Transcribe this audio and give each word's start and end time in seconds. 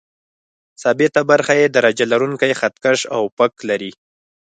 ثابته 0.81 1.21
برخه 1.31 1.53
یې 1.59 1.67
درجه 1.75 2.05
لرونکی 2.11 2.51
خط 2.59 2.75
کش 2.83 2.99
او 3.15 3.23
فک 3.37 3.53
لري. 3.69 3.91